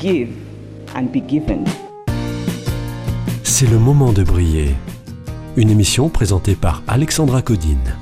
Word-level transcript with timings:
Give 0.00 0.30
and 0.96 1.12
be 1.12 1.20
given. 1.28 1.64
C'est 3.42 3.68
le 3.68 3.78
moment 3.78 4.14
de 4.14 4.22
briller. 4.24 4.70
Une 5.58 5.68
émission 5.68 6.08
présentée 6.08 6.54
par 6.54 6.82
Alexandra 6.88 7.42
Codine. 7.42 7.96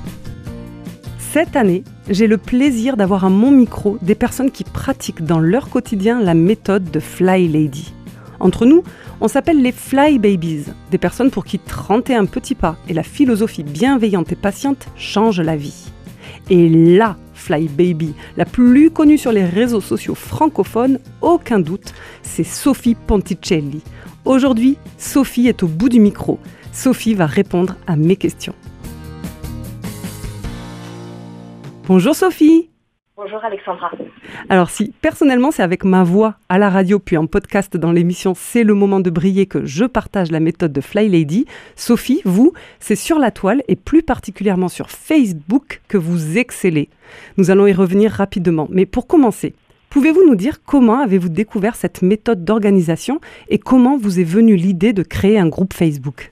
Cette 1.17 1.57
année, 1.57 1.83
j'ai 2.09 2.27
le 2.27 2.37
plaisir 2.37 2.95
d'avoir 2.95 3.25
à 3.25 3.29
mon 3.29 3.51
micro 3.51 3.97
des 4.01 4.15
personnes 4.15 4.49
qui 4.49 4.63
pratiquent 4.63 5.25
dans 5.25 5.39
leur 5.39 5.69
quotidien 5.69 6.21
la 6.21 6.35
méthode 6.35 6.89
de 6.89 7.01
Fly 7.01 7.49
Lady. 7.49 7.93
Entre 8.39 8.65
nous, 8.65 8.81
on 9.19 9.27
s'appelle 9.27 9.61
les 9.61 9.73
Fly 9.73 10.19
Babies, 10.19 10.67
des 10.91 10.97
personnes 10.97 11.31
pour 11.31 11.43
qui 11.43 11.59
31 11.59 12.27
petits 12.27 12.55
pas 12.55 12.77
et 12.87 12.93
la 12.93 13.03
philosophie 13.03 13.63
bienveillante 13.63 14.31
et 14.31 14.37
patiente 14.37 14.87
changent 14.95 15.41
la 15.41 15.57
vie. 15.57 15.91
Et 16.49 16.69
la 16.69 17.17
La 17.49 18.45
plus 18.45 18.91
connue 18.91 19.17
sur 19.17 19.31
les 19.31 19.45
réseaux 19.45 19.81
sociaux 19.81 20.15
francophones, 20.15 20.99
aucun 21.21 21.59
doute, 21.59 21.93
c'est 22.21 22.43
Sophie 22.43 22.95
Ponticelli. 22.95 23.81
Aujourd'hui, 24.25 24.77
Sophie 24.97 25.47
est 25.47 25.63
au 25.63 25.67
bout 25.67 25.89
du 25.89 25.99
micro. 25.99 26.39
Sophie 26.71 27.15
va 27.15 27.25
répondre 27.25 27.75
à 27.87 27.95
mes 27.95 28.15
questions. 28.15 28.55
Bonjour 31.87 32.15
Sophie 32.15 32.68
Bonjour 33.21 33.43
Alexandra. 33.43 33.91
Alors 34.47 34.69
si 34.69 34.93
personnellement 35.01 35.51
c'est 35.51 35.61
avec 35.61 35.83
ma 35.83 36.03
voix 36.03 36.35
à 36.47 36.57
la 36.57 36.69
radio 36.69 36.99
puis 36.99 37.17
en 37.17 37.27
podcast 37.27 37.75
dans 37.75 37.91
l'émission 37.91 38.33
C'est 38.33 38.63
le 38.63 38.73
moment 38.73 39.01
de 39.01 39.09
briller 39.09 39.45
que 39.45 39.65
je 39.65 39.83
partage 39.83 40.31
la 40.31 40.39
méthode 40.39 40.71
de 40.71 40.79
Fly 40.79 41.09
Lady, 41.09 41.45
Sophie, 41.75 42.21
vous, 42.23 42.53
c'est 42.79 42.95
sur 42.95 43.19
la 43.19 43.31
toile 43.31 43.61
et 43.67 43.75
plus 43.75 44.03
particulièrement 44.03 44.69
sur 44.69 44.89
Facebook 44.89 45.81
que 45.89 45.97
vous 45.97 46.37
excellez. 46.37 46.87
Nous 47.35 47.51
allons 47.51 47.67
y 47.67 47.73
revenir 47.73 48.09
rapidement, 48.09 48.69
mais 48.71 48.85
pour 48.85 49.05
commencer, 49.05 49.53
pouvez-vous 49.89 50.25
nous 50.25 50.37
dire 50.37 50.63
comment 50.63 51.01
avez-vous 51.01 51.27
découvert 51.27 51.75
cette 51.75 52.01
méthode 52.01 52.45
d'organisation 52.45 53.19
et 53.49 53.59
comment 53.59 53.97
vous 53.97 54.21
est 54.21 54.23
venue 54.23 54.55
l'idée 54.55 54.93
de 54.93 55.03
créer 55.03 55.37
un 55.37 55.49
groupe 55.49 55.73
Facebook? 55.73 56.31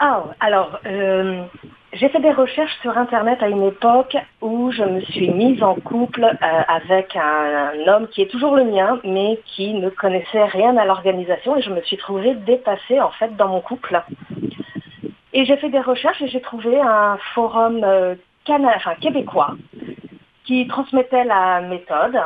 Ah, 0.00 0.24
alors, 0.40 0.80
euh, 0.86 1.44
j'ai 1.92 2.08
fait 2.08 2.20
des 2.20 2.32
recherches 2.32 2.74
sur 2.80 2.96
Internet 2.96 3.42
à 3.42 3.48
une 3.48 3.64
époque 3.64 4.16
où 4.40 4.70
je 4.72 4.82
me 4.82 5.00
suis 5.02 5.30
mise 5.30 5.62
en 5.62 5.74
couple 5.74 6.24
euh, 6.24 6.62
avec 6.66 7.14
un, 7.16 7.72
homme 7.86 8.08
qui 8.08 8.22
est 8.22 8.30
toujours 8.30 8.56
le 8.56 8.64
mien, 8.64 8.98
mais 9.04 9.38
qui 9.44 9.74
ne 9.74 9.90
connaissait 9.90 10.44
rien 10.44 10.76
à 10.78 10.86
l'organisation 10.86 11.56
et 11.56 11.62
je 11.62 11.70
me 11.70 11.82
suis 11.82 11.98
trouvée 11.98 12.34
dépassée 12.34 12.98
en 13.00 13.10
fait 13.10 13.36
dans 13.36 13.48
mon 13.48 13.60
couple. 13.60 14.02
Et 15.34 15.44
j'ai 15.44 15.56
fait 15.58 15.68
des 15.68 15.80
recherches 15.80 16.22
et 16.22 16.28
j'ai 16.28 16.40
trouvé 16.40 16.80
un 16.80 17.18
forum 17.34 17.80
euh, 17.84 18.14
québécois 19.00 19.54
qui 20.44 20.66
transmettait 20.68 21.24
la 21.24 21.60
méthode. 21.60 22.18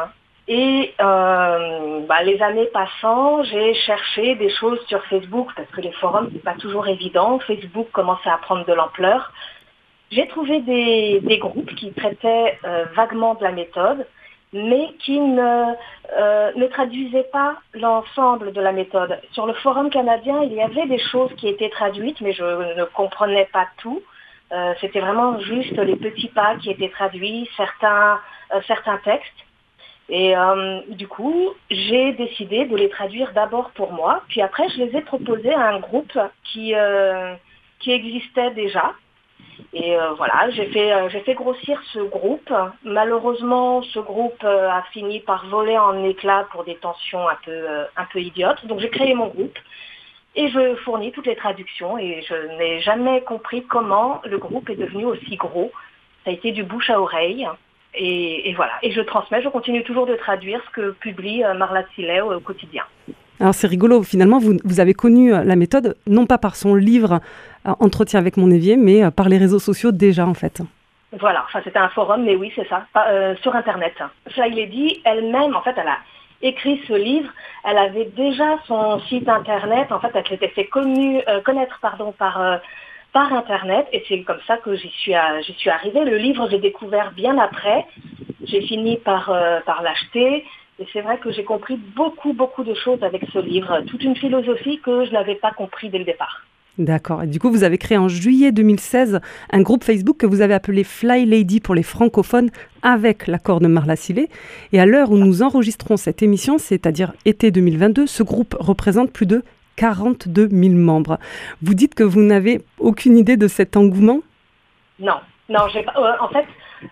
Et 0.49 0.95
euh, 1.01 2.01
bah, 2.07 2.23
les 2.23 2.41
années 2.41 2.69
passant, 2.73 3.43
j'ai 3.43 3.75
cherché 3.75 4.37
des 4.37 4.49
choses 4.49 4.79
sur 4.87 5.05
Facebook 5.07 5.49
parce 5.57 5.69
que 5.71 5.81
les 5.81 5.91
forums 5.93 6.29
c'est 6.33 6.43
pas 6.43 6.55
toujours 6.55 6.87
évident. 6.87 7.41
Facebook 7.41 7.89
commençait 7.91 8.31
à 8.31 8.39
prendre 8.39 8.65
de 8.65 8.73
l'ampleur. 8.73 9.33
J'ai 10.11 10.29
trouvé 10.29 10.61
des, 10.61 11.39
groupes 11.39 11.75
qui 11.75 11.93
traitaient 11.93 12.59
euh, 12.65 12.85
vaguement 12.95 13.35
de 13.35 13.43
la 13.43 13.51
méthode, 13.51 14.07
mais 14.53 14.93
qui 15.01 15.19
ne, 15.19 15.75
euh, 16.17 16.53
ne 16.55 16.67
traduisaient 16.69 17.29
pas 17.33 17.57
l'ensemble 17.75 18.53
de 18.53 18.61
la 18.61 18.73
méthode. 18.73 19.21
Sur 19.33 19.47
le 19.47 19.55
forum 19.55 19.91
canadien, 19.91 20.43
il 20.45 20.53
y 20.53 20.63
avait 20.63 20.87
des 20.87 20.99
choses 20.99 21.33
qui 21.37 21.49
étaient 21.49 21.71
traduites, 21.71 22.21
mais 22.21 22.33
je 22.33 22.45
ne 22.45 22.85
comprenais 22.85 23.49
pas 23.53 23.67
tout. 23.79 24.01
Euh, 24.53 24.75
C'était 24.81 25.01
vraiment 25.01 25.41
juste 25.41 25.77
les 25.77 25.97
petits 25.97 26.29
pas 26.29 26.55
qui 26.57 26.71
étaient 26.71 26.91
traduits, 26.91 27.51
certains, 27.57 28.21
textes. 29.05 29.33
Et 30.09 30.35
du 30.91 31.09
coup, 31.09 31.51
j'ai 31.69 32.13
décidé 32.13 32.65
de 32.67 32.77
les 32.77 32.89
traduire 32.89 33.33
d'abord 33.33 33.73
pour 33.73 33.93
moi, 33.93 34.23
puis 34.29 34.41
après, 34.41 34.69
je 34.69 34.85
les 34.85 34.97
ai 34.97 35.01
proposés 35.01 35.53
à 35.53 35.71
un 35.71 35.81
groupe 35.81 36.17
qui 36.45 36.73
existait 37.89 38.53
déjà. 38.53 38.95
Et 39.73 39.97
euh, 39.97 40.13
voilà, 40.15 40.51
j'ai 40.51 40.67
fait, 40.67 40.93
euh, 40.93 41.09
j'ai 41.09 41.21
fait 41.21 41.35
grossir 41.35 41.81
ce 41.93 42.01
groupe. 42.01 42.53
Malheureusement, 42.85 43.83
ce 43.83 43.99
groupe 43.99 44.43
euh, 44.45 44.69
a 44.69 44.83
fini 44.93 45.21
par 45.21 45.47
voler 45.47 45.79
en 45.79 46.05
éclats 46.05 46.47
pour 46.53 46.65
des 46.65 46.77
tensions 46.77 47.29
un 47.29 47.37
peu, 47.45 48.21
idiotes. 48.21 48.65
Donc 48.67 48.81
j'ai 48.81 48.91
créé 48.91 49.15
mon 49.15 49.29
groupe 49.29 49.59
et 50.35 50.49
je 50.49 50.75
fournis 50.77 51.13
toutes 51.13 51.27
les 51.27 51.37
traductions 51.37 51.99
et 51.99 52.25
je 52.29 52.57
n'ai 52.59 52.81
jamais 52.81 53.23
compris 53.23 53.65
comment 53.65 54.21
le 54.25 54.39
groupe 54.39 54.71
est 54.71 54.77
devenu 54.77 55.05
aussi 55.05 55.37
gros. 55.37 55.73
Ça 56.25 56.31
a 56.31 56.33
été 56.33 56.53
du 56.53 56.65
bouche 56.65 56.91
à 56.91 57.01
oreille. 57.01 57.47
Et, 57.99 58.51
et 58.51 58.55
voilà, 58.55 58.73
et 58.83 58.91
je 58.91 59.01
transmets, 59.01 59.41
je 59.41 59.49
continue 59.49 59.83
toujours 59.83 60.05
de 60.05 60.17
traduire 60.17 60.61
ce 60.67 60.71
que 60.71 60.91
publie 60.91 61.43
Marla 61.57 61.83
Sillet 61.95 62.21
au 62.21 62.41
quotidien. 62.41 62.85
Alors 63.41 63.55
c'est 63.55 63.67
rigolo, 63.67 64.03
finalement 64.03 64.39
vous, 64.39 64.57
vous 64.65 64.81
avez 64.81 64.95
connu 64.95 65.35
euh, 65.35 65.45
la 65.45 65.57
méthode 65.57 65.97
non 66.07 66.27
pas 66.27 66.39
par 66.39 66.57
son 66.57 66.75
livre 66.75 67.21
euh, 67.67 67.73
Entretien 67.81 68.19
avec 68.19 68.37
mon 68.37 68.51
évier, 68.51 68.77
mais 68.77 69.05
euh, 69.05 69.11
par 69.11 69.29
les 69.29 69.37
réseaux 69.37 69.59
sociaux 69.59 69.93
déjà 69.93 70.27
en 70.27 70.35
fait. 70.35 70.63
Voilà, 71.19 71.45
enfin 71.47 71.61
c'était 71.63 71.79
un 71.79 71.89
forum, 71.91 72.25
mais 72.25 72.35
oui, 72.35 72.53
c'est 72.57 72.67
ça, 72.69 72.87
sur 73.43 73.55
Internet. 73.55 73.95
Fly 74.31 74.51
Lady 74.51 75.01
elle-même, 75.05 75.55
en 75.55 75.63
fait, 75.63 75.75
elle 75.77 75.89
a 75.89 75.99
écrit 76.43 76.81
ce 76.87 76.93
livre, 76.93 77.31
elle 77.65 77.79
avait 77.79 78.07
déjà 78.17 78.59
son 78.67 78.99
site 79.09 79.29
Internet, 79.29 79.93
en 79.93 80.01
fait, 80.01 80.11
elle 80.15 80.27
s'était 80.27 80.49
fait 80.49 80.67
connue, 80.67 81.21
euh, 81.29 81.41
connaître 81.41 81.79
pardon, 81.81 82.13
par, 82.13 82.61
par 83.13 83.33
Internet, 83.33 83.87
et 83.93 84.05
c'est 84.09 84.23
comme 84.23 84.41
ça 84.47 84.57
que 84.59 84.75
j'y 84.75 84.91
suis, 84.91 85.15
j'y 85.47 85.53
suis 85.55 85.71
arrivée. 85.71 86.05
Le 86.05 86.17
livre, 86.17 86.49
j'ai 86.51 86.59
découvert 86.59 87.13
bien 87.13 87.39
après, 87.39 87.87
j'ai 88.45 88.63
fini 88.63 88.97
par, 88.99 89.33
par 89.65 89.83
l'acheter, 89.83 90.45
et 90.79 90.87
c'est 90.93 91.01
vrai 91.01 91.19
que 91.19 91.33
j'ai 91.33 91.45
compris 91.45 91.77
beaucoup, 91.77 92.33
beaucoup 92.33 92.65
de 92.65 92.75
choses 92.75 93.03
avec 93.03 93.23
ce 93.33 93.39
livre, 93.39 93.81
toute 93.87 94.03
une 94.03 94.17
philosophie 94.17 94.81
que 94.81 95.05
je 95.07 95.13
n'avais 95.13 95.37
pas 95.37 95.53
compris 95.53 95.89
dès 95.89 95.99
le 95.99 96.05
départ. 96.05 96.43
D'accord. 96.79 97.23
Et 97.23 97.27
du 97.27 97.39
coup, 97.39 97.51
vous 97.51 97.65
avez 97.65 97.79
créé 97.79 97.97
en 97.97 98.09
juillet 98.09 98.53
2016 98.53 99.21
un 99.51 99.63
groupe 99.63 99.83
Facebook 99.83 100.19
que 100.19 100.27
vous 100.27 100.43
avez 100.43 100.53
appelé 100.53 100.85
Fly 100.85 101.25
Lady 101.25 101.61
pour 101.61 101.75
les 101.75 101.83
francophones 101.83 102.51
avec 102.83 103.27
l'accord 103.29 103.61
de 103.61 103.67
Marla 103.67 103.97
Sillet. 103.97 104.29
Et 104.73 104.81
à 104.81 104.85
l'heure 104.85 105.11
où 105.11 105.17
nous 105.17 105.43
enregistrons 105.43 105.97
cette 105.97 106.23
émission, 106.23 106.59
c'est-à-dire 106.59 107.15
été 107.25 107.51
2022, 107.51 108.07
ce 108.07 108.23
groupe 108.23 108.55
représente 108.61 109.11
plus 109.11 109.25
de 109.25 109.43
42 109.77 110.49
000 110.51 110.75
membres. 110.75 111.19
Vous 111.63 111.73
dites 111.73 111.95
que 111.95 112.03
vous 112.03 112.21
n'avez 112.21 112.61
aucune 112.79 113.17
idée 113.17 113.39
de 113.39 113.49
cet 113.49 113.79
engouement? 113.79 114.21
Non, 114.99 115.17
non, 115.49 115.69
j'ai 115.73 115.83
pas. 115.83 115.95
euh, 115.97 116.13
en 116.21 116.29
fait, 116.29 116.47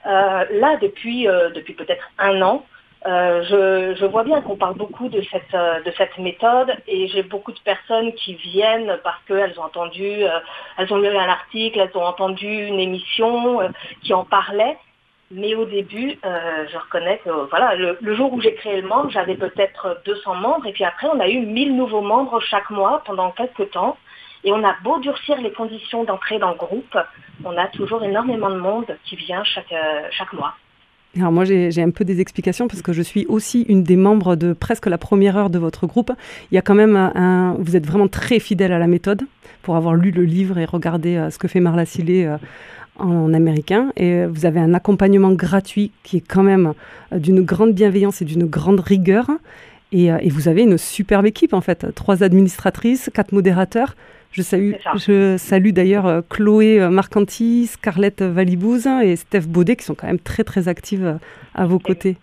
euh, 0.06 0.44
là 0.60 0.78
depuis 0.80 1.28
euh, 1.28 1.50
depuis 1.50 1.74
peut-être 1.74 2.10
un 2.18 2.40
an, 2.40 2.64
euh, 3.06 3.94
je, 3.98 4.06
vois 4.06 4.24
bien 4.24 4.40
qu'on 4.40 4.56
parle 4.56 4.76
beaucoup 4.76 5.10
de 5.10 5.20
cette 5.30 5.52
euh, 5.52 5.82
de 5.82 5.90
cette 5.98 6.16
méthode 6.16 6.74
et 6.88 7.06
j'ai 7.08 7.22
beaucoup 7.22 7.52
de 7.52 7.60
personnes 7.60 8.14
qui 8.14 8.34
viennent 8.34 8.98
parce 9.04 9.22
qu'elles 9.24 9.58
ont 9.60 9.64
entendu, 9.64 10.24
euh, 10.24 10.38
elles 10.78 10.90
ont 10.90 10.96
lu 10.96 11.08
un 11.08 11.28
article, 11.28 11.80
elles 11.80 11.96
ont 11.98 12.04
entendu 12.04 12.46
une 12.46 12.80
émission 12.80 13.60
qui 14.02 14.14
en 14.14 14.24
parlait. 14.24 14.78
Mais 15.30 15.54
au 15.54 15.64
début, 15.64 16.18
je 16.22 16.78
reconnais 16.78 17.18
que 17.24 17.30
voilà, 17.48 17.74
le, 17.74 18.14
jour 18.14 18.32
où 18.32 18.40
j'ai 18.40 18.54
créé 18.54 18.80
le 18.80 18.86
membre, 18.86 19.10
j'avais 19.10 19.34
peut-être 19.34 20.00
200 20.04 20.34
membres 20.36 20.66
et 20.66 20.72
puis 20.72 20.84
après 20.84 21.08
on 21.08 21.18
a 21.18 21.28
eu 21.28 21.40
1000 21.40 21.76
nouveaux 21.76 22.02
membres 22.02 22.40
chaque 22.40 22.70
mois 22.70 23.02
pendant 23.04 23.30
quelques 23.32 23.70
temps. 23.70 23.96
Et 24.44 24.52
on 24.52 24.62
a 24.62 24.74
beau 24.82 24.98
durcir 25.00 25.40
les 25.40 25.50
conditions 25.50 26.04
d'entrée 26.04 26.38
dans 26.38 26.50
le 26.50 26.56
groupe, 26.56 26.96
on 27.44 27.56
a 27.56 27.66
toujours 27.68 28.04
énormément 28.04 28.50
de 28.50 28.58
monde 28.58 28.96
qui 29.04 29.16
vient 29.16 29.42
chaque, 29.44 29.74
chaque 30.10 30.32
mois. 30.34 30.54
Alors 31.16 31.30
moi, 31.30 31.44
j'ai 31.44 31.82
un 31.82 31.90
peu 31.90 32.04
des 32.04 32.20
explications 32.20 32.66
parce 32.66 32.82
que 32.82 32.92
je 32.92 33.02
suis 33.02 33.24
aussi 33.26 33.62
une 33.68 33.84
des 33.84 33.96
membres 33.96 34.34
de 34.34 34.52
presque 34.52 34.86
la 34.86 34.98
première 34.98 35.36
heure 35.36 35.50
de 35.50 35.58
votre 35.58 35.86
groupe. 35.86 36.12
Il 36.50 36.54
y 36.54 36.58
a 36.58 36.62
quand 36.62 36.74
même 36.74 36.96
un... 36.96 37.56
Vous 37.60 37.76
êtes 37.76 37.86
vraiment 37.86 38.08
très 38.08 38.40
fidèle 38.40 38.72
à 38.72 38.78
la 38.78 38.88
méthode 38.88 39.22
pour 39.62 39.76
avoir 39.76 39.94
lu 39.94 40.10
le 40.10 40.24
livre 40.24 40.58
et 40.58 40.64
regardé 40.64 41.16
euh, 41.16 41.30
ce 41.30 41.38
que 41.38 41.48
fait 41.48 41.60
Marla 41.60 41.86
Sillet 41.86 42.26
euh, 42.26 42.36
en 42.98 43.32
américain. 43.32 43.92
Et 43.96 44.12
euh, 44.12 44.28
vous 44.28 44.44
avez 44.44 44.58
un 44.58 44.74
accompagnement 44.74 45.32
gratuit 45.32 45.92
qui 46.02 46.16
est 46.16 46.24
quand 46.26 46.42
même 46.42 46.74
d'une 47.12 47.42
grande 47.42 47.72
bienveillance 47.72 48.20
et 48.20 48.24
d'une 48.24 48.46
grande 48.46 48.80
rigueur. 48.80 49.30
Et 49.92 50.28
vous 50.28 50.48
avez 50.48 50.62
une 50.62 50.76
superbe 50.76 51.24
équipe 51.24 51.52
en 51.52 51.60
fait. 51.60 51.86
Trois 51.94 52.24
administratrices, 52.24 53.10
quatre 53.14 53.30
modérateurs. 53.30 53.94
Je 54.34 54.42
salue, 54.42 54.72
je 54.96 55.70
d'ailleurs 55.70 56.06
euh, 56.06 56.20
Chloé 56.28 56.80
euh, 56.80 56.90
Marcanti, 56.90 57.68
Scarlett 57.68 58.20
Valibouze 58.20 58.88
et 58.88 59.14
Steph 59.14 59.42
Baudet 59.42 59.76
qui 59.76 59.84
sont 59.84 59.94
quand 59.94 60.08
même 60.08 60.18
très 60.18 60.42
très 60.42 60.66
actives 60.66 61.06
euh, 61.06 61.14
à 61.54 61.66
vos 61.66 61.78
côtés. 61.78 62.16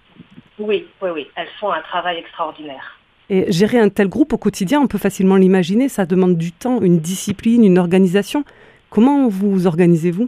Oui, 0.60 0.86
oui, 1.02 1.10
oui, 1.16 1.28
elles 1.38 1.48
font 1.62 1.72
un 1.72 1.80
travail 1.84 2.18
extraordinaire. 2.18 3.00
Et 3.30 3.50
gérer 3.50 3.80
un 3.80 3.88
tel 3.88 4.10
groupe 4.10 4.34
au 4.34 4.38
quotidien, 4.38 4.82
on 4.82 4.88
peut 4.88 4.98
facilement 4.98 5.38
l'imaginer, 5.38 5.88
ça 5.88 6.06
demande 6.06 6.36
du 6.36 6.52
temps, 6.52 6.82
une 6.82 7.00
discipline, 7.00 7.64
une 7.64 7.78
organisation. 7.78 8.44
Comment 8.90 9.30
vous 9.30 9.66
organisez-vous? 9.66 10.28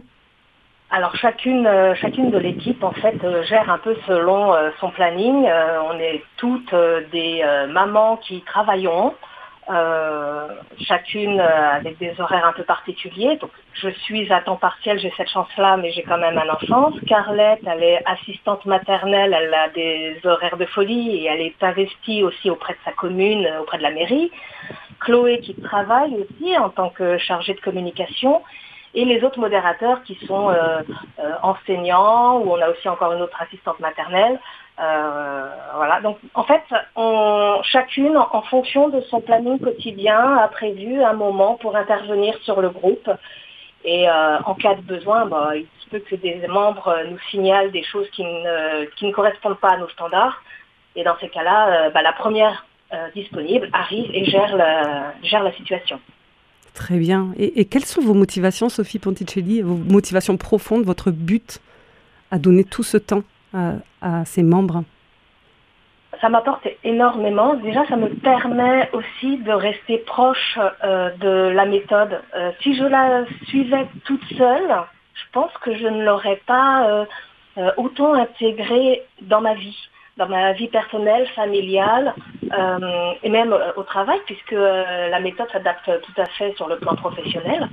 Alors 0.90 1.14
chacune, 1.16 1.68
chacune 2.00 2.30
de 2.30 2.38
l'équipe 2.38 2.82
en 2.82 2.92
fait 2.92 3.16
gère 3.46 3.70
un 3.70 3.78
peu 3.78 3.94
selon 4.06 4.54
son 4.80 4.90
planning. 4.90 5.34
On 5.90 5.98
est 5.98 6.22
toutes 6.38 6.74
des 7.12 7.42
mamans 7.68 8.16
qui 8.16 8.42
travaillons, 8.42 9.12
euh, 9.70 10.48
chacune 10.80 11.40
euh, 11.40 11.70
avec 11.72 11.98
des 11.98 12.14
horaires 12.20 12.46
un 12.46 12.52
peu 12.52 12.64
particuliers. 12.64 13.36
Donc 13.36 13.50
je 13.72 13.88
suis 13.88 14.32
à 14.32 14.40
temps 14.40 14.56
partiel, 14.56 14.98
j'ai 14.98 15.12
cette 15.16 15.30
chance-là, 15.30 15.76
mais 15.76 15.90
j'ai 15.92 16.02
quand 16.02 16.18
même 16.18 16.38
un 16.38 16.48
enfant. 16.48 16.92
Scarlett, 17.02 17.60
elle 17.66 17.82
est 17.82 18.02
assistante 18.06 18.66
maternelle, 18.66 19.36
elle 19.38 19.54
a 19.54 19.68
des 19.70 20.20
horaires 20.24 20.56
de 20.56 20.66
folie 20.66 21.16
et 21.16 21.24
elle 21.24 21.40
est 21.40 21.62
investie 21.62 22.22
aussi 22.22 22.50
auprès 22.50 22.74
de 22.74 22.78
sa 22.84 22.92
commune, 22.92 23.46
euh, 23.46 23.60
auprès 23.60 23.78
de 23.78 23.82
la 23.82 23.90
mairie. 23.90 24.30
Chloé 25.00 25.40
qui 25.40 25.54
travaille 25.54 26.14
aussi 26.14 26.56
en 26.58 26.70
tant 26.70 26.90
que 26.90 27.18
chargée 27.18 27.54
de 27.54 27.60
communication 27.60 28.42
et 28.94 29.04
les 29.04 29.22
autres 29.24 29.40
modérateurs 29.40 30.02
qui 30.04 30.14
sont 30.26 30.50
euh, 30.50 30.80
euh, 31.18 31.32
enseignants 31.42 32.38
ou 32.38 32.52
on 32.52 32.60
a 32.60 32.70
aussi 32.70 32.88
encore 32.88 33.12
une 33.12 33.22
autre 33.22 33.40
assistante 33.42 33.80
maternelle. 33.80 34.38
Euh, 34.80 35.48
voilà. 35.74 36.00
Donc 36.00 36.18
en 36.34 36.44
fait, 36.44 36.62
chacune, 37.64 38.16
en 38.16 38.42
fonction 38.42 38.88
de 38.88 39.00
son 39.02 39.20
planning 39.20 39.58
quotidien, 39.58 40.36
a 40.36 40.48
prévu 40.48 41.02
un 41.02 41.12
moment 41.12 41.54
pour 41.56 41.76
intervenir 41.76 42.36
sur 42.42 42.60
le 42.60 42.70
groupe. 42.70 43.10
Et 43.86 44.08
en 44.08 44.54
cas 44.54 44.76
de 44.76 44.80
besoin, 44.80 45.26
bah, 45.26 45.50
il 45.54 45.66
se 45.80 45.90
peut 45.90 45.98
que 45.98 46.16
des 46.16 46.46
membres 46.48 46.96
nous 47.10 47.18
signalent 47.30 47.70
des 47.70 47.82
choses 47.82 48.08
qui 48.10 48.24
ne, 48.24 49.12
correspondent 49.12 49.58
pas 49.58 49.72
à 49.72 49.76
nos 49.76 49.88
standards. 49.90 50.42
Et 50.96 51.04
dans 51.04 51.16
ces 51.20 51.28
cas-là, 51.28 51.90
bah, 51.90 52.00
la 52.00 52.12
première 52.12 52.64
disponible 53.14 53.68
arrive 53.72 54.10
et 54.14 54.24
gère 54.24 54.56
la 54.56 55.52
situation. 55.52 56.00
Très 56.74 56.98
bien. 56.98 57.32
Et, 57.38 57.64
quelles 57.66 57.84
sont 57.84 58.02
vos 58.02 58.14
motivations, 58.14 58.68
Sophie 58.68 58.98
Ponticelli, 58.98 59.62
vos 59.62 59.76
motivations 59.76 60.36
profondes, 60.36 60.84
votre 60.84 61.12
but 61.12 61.60
à 62.32 62.38
donner 62.38 62.64
tout 62.64 62.82
ce 62.82 62.96
temps 62.96 63.22
à, 63.54 63.74
à 64.02 64.24
ses 64.24 64.42
membres? 64.42 64.82
Ça 66.20 66.28
m'apporte 66.28 66.66
énormément. 66.82 67.54
Déjà, 67.54 67.86
ça 67.86 67.96
me 67.96 68.08
permet 68.08 68.90
aussi 68.92 69.38
de 69.38 69.52
rester 69.52 69.98
proche 69.98 70.58
euh, 70.82 71.10
de 71.20 71.52
la 71.54 71.64
méthode. 71.64 72.20
Euh, 72.34 72.50
si 72.60 72.76
je 72.76 72.84
la 72.84 73.24
suivais 73.46 73.86
toute 74.04 74.24
seule, 74.36 74.74
je 75.14 75.22
pense 75.32 75.52
que 75.62 75.76
je 75.76 75.86
ne 75.86 76.04
l'aurais 76.04 76.40
pas 76.46 77.06
euh, 77.56 77.70
autant 77.76 78.14
intégrée 78.14 79.02
dans 79.22 79.40
ma 79.40 79.54
vie, 79.54 79.76
dans 80.16 80.28
ma 80.28 80.52
vie 80.52 80.68
personnelle, 80.68 81.26
familiale 81.34 82.14
euh, 82.52 83.12
et 83.22 83.28
même 83.28 83.52
euh, 83.52 83.72
au 83.76 83.82
travail, 83.82 84.20
puisque 84.26 84.52
euh, 84.52 85.08
la 85.08 85.20
méthode 85.20 85.50
s'adapte 85.50 85.90
tout 86.02 86.20
à 86.20 86.26
fait 86.26 86.54
sur 86.56 86.68
le 86.68 86.78
plan 86.78 86.94
professionnel. 86.94 87.68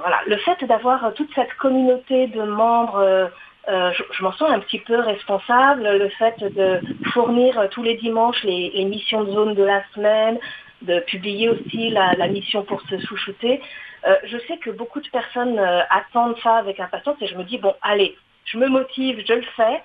Voilà, 0.00 0.20
le 0.26 0.36
fait 0.36 0.62
d'avoir 0.66 1.14
toute 1.14 1.32
cette 1.34 1.54
communauté 1.54 2.26
de 2.26 2.42
membres 2.42 3.30
je, 3.66 4.22
m'en 4.22 4.32
sens 4.32 4.50
un 4.50 4.58
petit 4.58 4.80
peu 4.80 4.98
responsable. 4.98 5.82
Le 5.82 6.08
fait 6.10 6.38
de 6.40 6.80
fournir 7.12 7.68
tous 7.70 7.82
les 7.82 7.94
dimanches 7.94 8.42
les, 8.44 8.84
missions 8.84 9.24
de 9.24 9.32
zone 9.32 9.54
de 9.54 9.62
la 9.62 9.82
semaine, 9.94 10.38
de 10.82 11.00
publier 11.00 11.48
aussi 11.48 11.88
la, 11.88 12.28
mission 12.28 12.64
pour 12.64 12.82
se. 12.82 12.96
Euh, 12.96 14.16
je 14.24 14.38
sais 14.46 14.58
que 14.58 14.70
beaucoup 14.70 15.00
de 15.00 15.08
personnes 15.08 15.58
attendent 15.88 16.38
ça 16.42 16.56
avec 16.56 16.78
impatience 16.80 17.16
et 17.22 17.26
je 17.26 17.36
me 17.36 17.44
dis, 17.44 17.56
bon, 17.56 17.74
allez, 17.80 18.14
je 18.44 18.58
me 18.58 18.68
motive, 18.68 19.22
je 19.26 19.32
le 19.32 19.46
fais. 19.56 19.82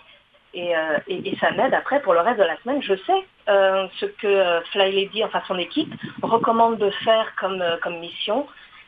Et, 0.53 0.75
euh, 0.75 0.97
et, 1.07 1.29
et 1.29 1.37
ça 1.37 1.51
m'aide 1.51 1.73
après 1.73 2.01
pour 2.01 2.13
le 2.13 2.21
reste 2.21 2.39
de 2.39 2.43
la 2.43 2.57
semaine. 2.61 2.81
Je 2.81 2.95
sais 2.95 3.25
euh, 3.49 3.87
ce 3.99 4.05
que 4.05 4.27
euh, 4.27 4.61
Fly 4.71 4.91
Lady, 4.91 5.23
enfin 5.23 5.41
son 5.47 5.57
équipe, 5.57 5.93
recommande 6.21 6.77
de 6.77 6.89
faire 7.03 7.33
comme, 7.39 7.61
euh, 7.61 7.77
comme 7.83 7.99
mission. 7.99 8.47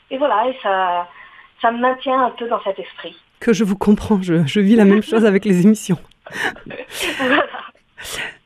Et 0.09 0.17
voilà, 0.17 0.47
et 0.47 0.57
ça, 0.63 1.07
ça 1.61 1.71
me 1.71 1.79
maintient 1.79 2.25
un 2.25 2.31
peu 2.31 2.47
dans 2.47 2.61
cet 2.63 2.79
esprit. 2.79 3.15
Que 3.39 3.53
je 3.53 3.63
vous 3.63 3.77
comprends, 3.77 4.21
je, 4.21 4.45
je 4.45 4.59
vis 4.59 4.75
la 4.75 4.85
même 4.85 5.03
chose 5.11 5.25
avec 5.25 5.45
les 5.45 5.61
émissions. 5.63 5.97
voilà. 7.19 7.45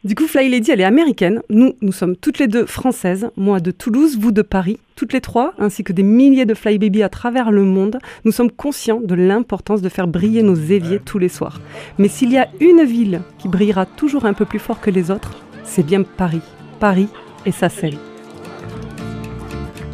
Du 0.06 0.13
coup, 0.13 0.28
Fly 0.28 0.50
Lady, 0.50 0.69
elle 0.69 0.81
est 0.81 0.84
américaine. 0.84 1.42
Nous, 1.50 1.74
nous 1.81 1.92
sommes 1.92 2.16
toutes 2.16 2.38
les 2.38 2.46
deux 2.46 2.68
françaises. 2.68 3.31
Moi 3.38 3.60
de 3.60 3.72
Toulouse, 3.72 4.19
vous 4.19 4.31
de 4.31 4.44
Paris. 4.44 4.78
Toutes 4.96 5.13
les 5.13 5.19
trois, 5.19 5.56
ainsi 5.57 5.84
que 5.84 5.94
des 5.94 6.04
milliers 6.04 6.46
de 6.46 6.54
Fly 6.54 6.78
Baby 6.78 7.02
à 7.02 7.10
travers 7.10 7.50
le 7.50 7.63
monde, 7.63 7.98
nous 8.24 8.31
sommes 8.31 8.52
conscients 8.52 9.02
de 9.04 9.16
l'importance 9.16 9.81
de 9.81 9.90
faire 9.90 10.07
briller 10.07 10.44
nos 10.44 10.54
éviers 10.54 11.00
tous 11.04 11.18
les 11.18 11.28
soirs. 11.28 11.60
Mais 11.98 12.07
s'il 12.07 12.31
y 12.31 12.38
a 12.38 12.50
une 12.60 12.84
ville 12.84 13.22
qui 13.40 13.48
brillera 13.48 13.88
toujours 13.88 14.25
un 14.25 14.34
peu 14.34 14.46
plus 14.46 14.60
fort 14.60 14.80
que 14.80 14.92
les 14.92 15.10
autres, 15.10 15.31
c'est 15.63 15.84
bien 15.84 16.04
Paris. 16.04 16.44
Paris 16.80 17.08
et 17.48 17.51
sa 17.51 17.69
scène. 17.69 17.98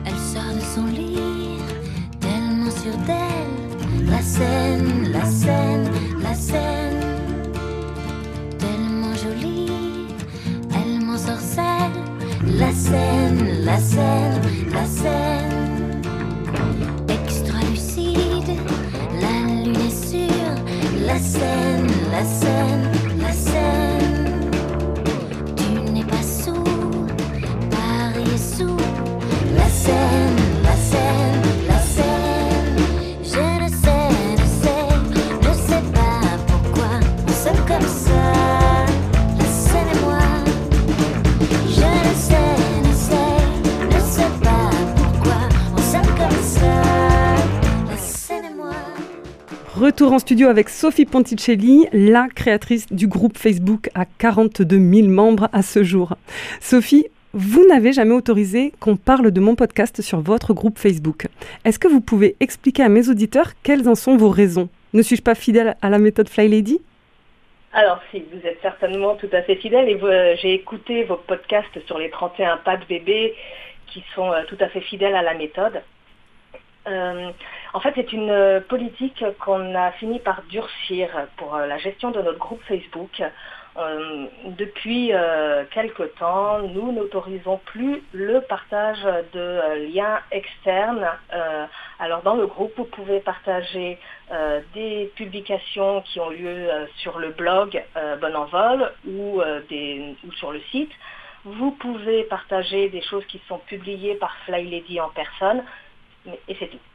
Elle 0.05 0.11
sort 0.11 0.53
de 0.53 0.59
son 0.59 0.87
lit, 0.87 1.61
tellement 2.19 2.69
sûre 2.69 2.97
d'elle. 3.07 4.09
La 4.09 4.21
scène, 4.21 4.90
la 4.90 4.90
scène, 4.90 4.90
scène, 12.91 13.63
la 13.63 13.77
scène, 13.77 14.41
la 14.73 14.85
scène. 14.85 16.01
Extra 17.07 17.59
lucide, 17.69 18.57
la 19.21 19.33
lune 19.47 19.75
est 19.87 20.07
sûre. 20.09 20.55
La 21.05 21.13
la 21.13 21.19
scène, 21.19 21.87
la 22.11 22.23
scène. 22.23 23.00
Retour 49.81 50.13
en 50.13 50.19
studio 50.19 50.47
avec 50.47 50.69
Sophie 50.69 51.07
Ponticelli, 51.07 51.87
la 51.91 52.27
créatrice 52.27 52.93
du 52.93 53.07
groupe 53.07 53.35
Facebook 53.35 53.89
à 53.95 54.05
42 54.05 54.77
000 54.77 55.07
membres 55.07 55.49
à 55.53 55.63
ce 55.63 55.83
jour. 55.83 56.17
Sophie, 56.59 57.07
vous 57.33 57.65
n'avez 57.65 57.91
jamais 57.91 58.13
autorisé 58.13 58.73
qu'on 58.79 58.95
parle 58.95 59.31
de 59.31 59.39
mon 59.41 59.55
podcast 59.55 60.03
sur 60.03 60.21
votre 60.21 60.53
groupe 60.53 60.77
Facebook. 60.77 61.25
Est-ce 61.65 61.79
que 61.79 61.87
vous 61.87 61.99
pouvez 61.99 62.35
expliquer 62.39 62.83
à 62.83 62.89
mes 62.89 63.09
auditeurs 63.09 63.53
quelles 63.63 63.89
en 63.89 63.95
sont 63.95 64.17
vos 64.17 64.29
raisons? 64.29 64.69
Ne 64.93 65.01
suis-je 65.01 65.23
pas 65.23 65.33
fidèle 65.33 65.75
à 65.81 65.89
la 65.89 65.97
méthode 65.97 66.29
Fly 66.29 66.47
Lady? 66.47 66.79
Alors 67.73 68.01
si, 68.11 68.23
vous 68.31 68.47
êtes 68.47 68.61
certainement 68.61 69.15
tout 69.15 69.29
à 69.33 69.41
fait 69.41 69.55
fidèle 69.55 69.89
et 69.89 70.37
j'ai 70.43 70.53
écouté 70.53 71.05
vos 71.05 71.17
podcasts 71.17 71.83
sur 71.87 71.97
les 71.97 72.11
31 72.11 72.57
pas 72.57 72.77
de 72.77 72.85
bébé 72.85 73.33
qui 73.87 74.03
sont 74.13 74.31
euh, 74.31 74.43
tout 74.47 74.57
à 74.59 74.67
fait 74.67 74.81
fidèles 74.81 75.15
à 75.15 75.23
la 75.23 75.33
méthode. 75.33 75.81
Euh, 76.87 77.31
en 77.73 77.79
fait, 77.79 77.93
c'est 77.95 78.11
une 78.11 78.29
euh, 78.29 78.59
politique 78.59 79.23
qu'on 79.39 79.75
a 79.75 79.91
fini 79.93 80.19
par 80.19 80.43
durcir 80.43 81.09
pour 81.37 81.55
euh, 81.55 81.65
la 81.67 81.77
gestion 81.77 82.11
de 82.11 82.21
notre 82.21 82.37
groupe 82.37 82.61
Facebook. 82.63 83.23
Euh, 83.77 84.25
depuis 84.57 85.13
quelque 85.71 86.03
temps, 86.19 86.59
nous 86.59 86.91
n'autorisons 86.91 87.57
plus 87.63 88.03
le 88.11 88.41
partage 88.41 89.01
de 89.31 89.87
liens 89.93 90.19
externes. 90.29 91.07
Alors 91.97 92.21
dans 92.21 92.35
le 92.35 92.47
groupe, 92.47 92.73
vous 92.75 92.83
pouvez 92.83 93.21
partager 93.21 93.97
des 94.73 95.09
publications 95.15 96.01
qui 96.01 96.19
ont 96.19 96.31
lieu 96.31 96.67
sur 96.97 97.17
le 97.17 97.29
blog 97.29 97.81
Bon 98.19 98.35
Envol 98.35 98.91
ou, 99.07 99.41
ou 99.41 100.31
sur 100.33 100.51
le 100.51 100.59
site. 100.71 100.91
Vous 101.45 101.71
pouvez 101.71 102.25
partager 102.25 102.89
des 102.89 103.01
choses 103.01 103.25
qui 103.27 103.41
sont 103.47 103.59
publiées 103.59 104.15
par 104.15 104.35
Fly 104.43 104.69
Lady 104.69 104.99
en 104.99 105.09
personne, 105.11 105.63
et 106.49 106.57
c'est 106.59 106.67
tout. 106.67 106.90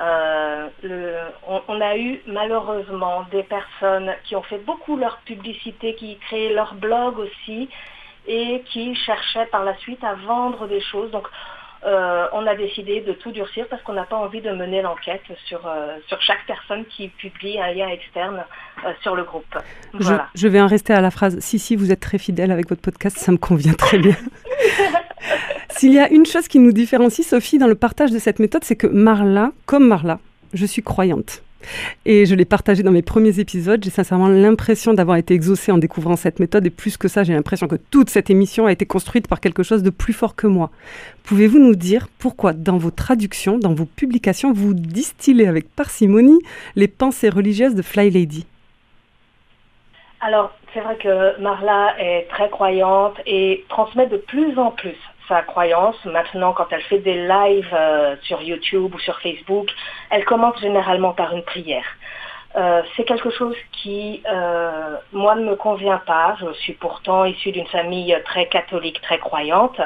Euh, 0.00 0.68
le- 0.82 1.14
on, 1.46 1.62
on 1.68 1.80
a 1.80 1.96
eu 1.96 2.20
malheureusement 2.26 3.24
des 3.30 3.44
personnes 3.44 4.12
qui 4.24 4.34
ont 4.34 4.42
fait 4.42 4.58
beaucoup 4.58 4.96
leur 4.96 5.18
publicité, 5.18 5.94
qui 5.94 6.16
créaient 6.26 6.52
leur 6.52 6.74
blog 6.74 7.18
aussi 7.18 7.68
et 8.26 8.62
qui 8.72 8.94
cherchaient 8.96 9.46
par 9.46 9.64
la 9.64 9.76
suite 9.78 10.02
à 10.02 10.14
vendre 10.14 10.66
des 10.66 10.80
choses. 10.80 11.10
Donc 11.12 11.28
euh, 11.84 12.26
on 12.32 12.46
a 12.46 12.54
décidé 12.54 13.02
de 13.02 13.12
tout 13.12 13.30
durcir 13.30 13.66
parce 13.68 13.82
qu'on 13.82 13.92
n'a 13.92 14.04
pas 14.04 14.16
envie 14.16 14.40
de 14.40 14.50
mener 14.50 14.80
l'enquête 14.80 15.20
sur, 15.44 15.66
euh, 15.66 15.98
sur 16.08 16.20
chaque 16.22 16.44
personne 16.46 16.84
qui 16.86 17.08
publie 17.08 17.60
un 17.60 17.72
lien 17.72 17.88
externe 17.88 18.42
euh, 18.86 18.92
sur 19.02 19.14
le 19.14 19.22
groupe. 19.24 19.54
je 20.34 20.48
vais 20.48 20.60
en 20.62 20.66
rester 20.66 20.94
à 20.94 21.02
la 21.02 21.10
phrase 21.10 21.38
Si, 21.40 21.58
si, 21.58 21.76
vous 21.76 21.92
êtes 21.92 22.00
très 22.00 22.16
fidèle 22.18 22.50
avec 22.50 22.68
votre 22.70 22.80
podcast, 22.80 23.18
ça 23.18 23.30
me 23.32 23.36
convient 23.36 23.74
très 23.74 23.98
bien. 23.98 24.16
S'il 25.76 25.92
y 25.92 25.98
a 25.98 26.08
une 26.08 26.24
chose 26.24 26.46
qui 26.46 26.60
nous 26.60 26.70
différencie, 26.70 27.26
Sophie, 27.26 27.58
dans 27.58 27.66
le 27.66 27.74
partage 27.74 28.12
de 28.12 28.20
cette 28.20 28.38
méthode, 28.38 28.62
c'est 28.62 28.76
que 28.76 28.86
Marla, 28.86 29.50
comme 29.66 29.88
Marla, 29.88 30.20
je 30.52 30.66
suis 30.66 30.82
croyante. 30.82 31.42
Et 32.04 32.26
je 32.26 32.36
l'ai 32.36 32.44
partagé 32.44 32.84
dans 32.84 32.92
mes 32.92 33.02
premiers 33.02 33.40
épisodes. 33.40 33.82
J'ai 33.82 33.90
sincèrement 33.90 34.28
l'impression 34.28 34.94
d'avoir 34.94 35.16
été 35.16 35.34
exaucée 35.34 35.72
en 35.72 35.78
découvrant 35.78 36.14
cette 36.14 36.38
méthode. 36.38 36.64
Et 36.64 36.70
plus 36.70 36.96
que 36.96 37.08
ça, 37.08 37.24
j'ai 37.24 37.32
l'impression 37.32 37.66
que 37.66 37.74
toute 37.74 38.08
cette 38.08 38.30
émission 38.30 38.66
a 38.66 38.72
été 38.72 38.86
construite 38.86 39.26
par 39.26 39.40
quelque 39.40 39.64
chose 39.64 39.82
de 39.82 39.90
plus 39.90 40.12
fort 40.12 40.36
que 40.36 40.46
moi. 40.46 40.70
Pouvez-vous 41.24 41.58
nous 41.58 41.74
dire 41.74 42.06
pourquoi, 42.20 42.52
dans 42.52 42.78
vos 42.78 42.92
traductions, 42.92 43.58
dans 43.58 43.74
vos 43.74 43.86
publications, 43.86 44.52
vous 44.52 44.74
distillez 44.74 45.48
avec 45.48 45.74
parcimonie 45.74 46.38
les 46.76 46.86
pensées 46.86 47.30
religieuses 47.30 47.74
de 47.74 47.82
Fly 47.82 48.10
Lady? 48.10 48.46
Alors, 50.20 50.52
c'est 50.72 50.80
vrai 50.80 50.96
que 51.02 51.40
Marla 51.40 51.96
est 51.98 52.28
très 52.30 52.48
croyante 52.48 53.16
et 53.26 53.64
transmet 53.68 54.06
de 54.06 54.18
plus 54.18 54.56
en 54.56 54.70
plus 54.70 54.96
sa 55.28 55.42
croyance. 55.42 55.96
Maintenant, 56.04 56.52
quand 56.52 56.66
elle 56.70 56.82
fait 56.82 56.98
des 56.98 57.26
lives 57.26 57.72
euh, 57.72 58.16
sur 58.22 58.42
YouTube 58.42 58.94
ou 58.94 58.98
sur 58.98 59.18
Facebook, 59.20 59.68
elle 60.10 60.24
commence 60.24 60.58
généralement 60.60 61.12
par 61.12 61.34
une 61.34 61.42
prière. 61.42 61.86
Euh, 62.56 62.82
c'est 62.96 63.04
quelque 63.04 63.30
chose 63.30 63.56
qui, 63.72 64.22
euh, 64.30 64.96
moi, 65.12 65.34
ne 65.34 65.44
me 65.44 65.56
convient 65.56 66.00
pas. 66.06 66.36
Je 66.40 66.52
suis 66.60 66.74
pourtant 66.74 67.24
issue 67.24 67.52
d'une 67.52 67.66
famille 67.66 68.16
très 68.24 68.46
catholique, 68.46 69.00
très 69.00 69.18
croyante. 69.18 69.80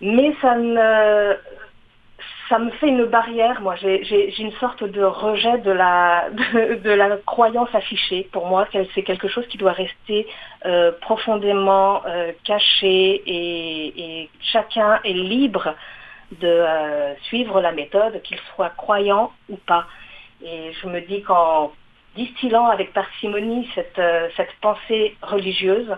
Mais 0.00 0.34
ça 0.42 0.56
ne, 0.56 1.34
ça 2.48 2.58
me 2.58 2.70
fait 2.72 2.88
une 2.88 3.06
barrière. 3.06 3.60
Moi, 3.60 3.76
j'ai- 3.76 4.34
une 4.40 4.52
sorte 4.52 4.84
de 4.84 5.02
rejet 5.02 5.58
de 5.58 5.70
la, 5.70 6.28
de, 6.30 6.90
la 6.90 7.16
croyance 7.18 7.74
affichée. 7.74 8.28
Pour 8.32 8.46
moi, 8.46 8.66
c'est 8.94 9.02
quelque 9.02 9.28
chose 9.28 9.46
qui 9.48 9.58
doit 9.58 9.72
rester 9.72 10.26
euh, 10.66 10.92
profondément 11.00 12.02
euh, 12.06 12.32
caché 12.44 13.22
et, 13.26 14.28
chacun 14.40 15.00
est 15.04 15.12
libre 15.12 15.74
de 16.40 16.48
euh, 16.48 17.14
suivre 17.24 17.60
la 17.60 17.72
méthode, 17.72 18.20
qu'il 18.22 18.38
soit 18.54 18.70
croyant 18.70 19.32
ou 19.48 19.56
pas. 19.56 19.86
Et 20.44 20.72
je 20.72 20.88
me 20.88 21.00
dis 21.00 21.22
qu'en 21.22 21.72
distillant 22.16 22.66
avec 22.66 22.92
parcimonie 22.92 23.68
cette, 23.74 24.00
cette 24.36 24.52
pensée 24.60 25.16
religieuse, 25.22 25.90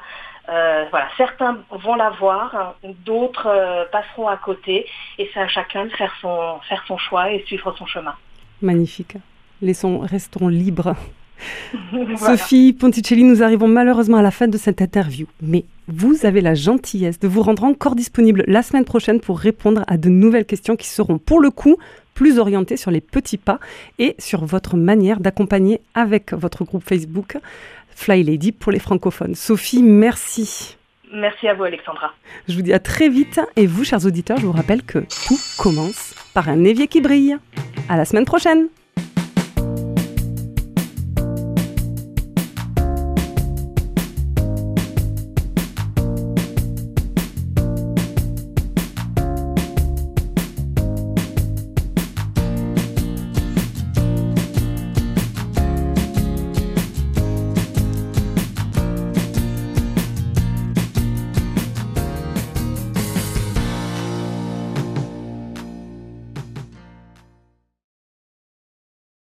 euh, 0.49 0.85
voilà, 0.91 1.09
certains 1.17 1.59
vont 1.71 1.97
la 1.97 2.11
voir, 2.11 2.55
hein, 2.55 2.89
d'autres 3.05 3.49
euh, 3.49 3.85
passeront 3.91 4.29
à 4.29 4.37
côté, 4.37 4.87
et 5.19 5.29
c'est 5.35 5.41
à 5.41 5.49
chacun 5.49 5.87
de 5.87 5.91
faire 5.91 6.15
son, 6.21 6.59
faire 6.69 6.85
son 6.87 6.97
choix 6.99 7.33
et 7.33 7.43
suivre 7.47 7.75
son 7.77 7.87
chemin. 7.87 8.15
Magnifique. 8.63 9.17
Laissons, 9.61 10.01
restons 10.01 10.49
libres. 10.49 10.95
Voilà. 11.93 12.17
Sophie 12.17 12.73
Ponticelli, 12.73 13.23
nous 13.23 13.43
arrivons 13.43 13.69
malheureusement 13.69 14.17
à 14.17 14.23
la 14.23 14.31
fin 14.31 14.49
de 14.49 14.57
cette 14.57 14.81
interview, 14.81 15.27
mais 15.43 15.67
vous 15.87 16.25
avez 16.25 16.41
la 16.41 16.55
gentillesse 16.55 17.19
de 17.19 17.29
vous 17.29 17.43
rendre 17.43 17.65
encore 17.65 17.95
disponible 17.95 18.43
la 18.47 18.63
semaine 18.63 18.87
prochaine 18.87 19.21
pour 19.21 19.39
répondre 19.39 19.85
à 19.87 19.99
de 19.99 20.09
nouvelles 20.09 20.47
questions 20.47 20.77
qui 20.77 20.89
seront 20.89 21.19
pour 21.19 21.41
le 21.41 21.51
coup 21.51 21.77
plus 22.17 22.41
orientées 22.41 22.77
sur 22.77 22.91
les 22.91 23.03
petits 23.03 23.37
pas 23.37 23.61
et 24.01 24.17
sur 24.19 24.45
votre 24.45 24.77
manière 24.77 25.21
d'accompagner 25.21 25.81
avec 25.95 26.33
votre 26.33 26.65
groupe 26.65 26.83
Facebook 26.83 27.37
Fly 27.95 28.25
Lady 28.25 28.51
pour 28.51 28.73
les 28.73 28.81
francophones. 28.81 29.37
Sophie, 29.37 29.83
merci. 29.83 30.77
Merci 31.13 31.47
à 31.47 31.55
vous, 31.55 31.63
Alexandra. 31.63 32.13
Je 32.49 32.55
vous 32.57 32.63
dis 32.63 32.73
à 32.73 32.79
très 32.79 33.09
vite 33.09 33.41
et 33.55 33.67
vous, 33.67 33.85
chers 33.85 34.05
auditeurs, 34.05 34.39
je 34.39 34.47
vous 34.47 34.53
rappelle 34.53 34.83
que 34.83 34.99
tout 34.99 35.39
commence 35.59 36.15
par 36.35 36.49
un 36.49 36.65
évier 36.65 36.89
qui 36.89 37.01
brille. 37.01 37.37
À 37.89 37.97
la 37.97 38.05
semaine 38.05 38.25
prochaine. 38.25 38.69